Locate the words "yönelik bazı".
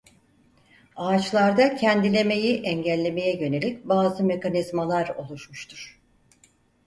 3.39-4.23